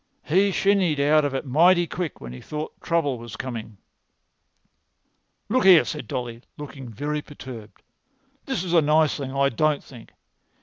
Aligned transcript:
"He 0.23 0.49
shinned 0.49 0.99
out 0.99 1.25
of 1.25 1.35
it 1.35 1.45
mighty 1.45 1.85
quick 1.85 2.19
when 2.19 2.33
he 2.33 2.41
thought 2.41 2.73
trouble 2.81 3.19
was 3.19 3.35
coming." 3.35 3.77
"Look 5.47 5.63
here," 5.63 5.85
said 5.85 6.07
Dolly, 6.07 6.41
looking 6.57 6.89
very 6.89 7.21
perturbed, 7.21 7.83
"this 8.47 8.63
is 8.63 8.73
a 8.73 8.81
nice 8.81 9.15
thing, 9.15 9.31
I 9.31 9.49
don't 9.49 9.83
think. 9.83 10.13